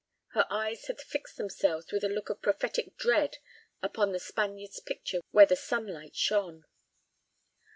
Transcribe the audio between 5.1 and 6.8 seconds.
where the sunlight shone.